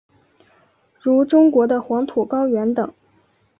[0.99, 2.91] 如中国的黄土高原等。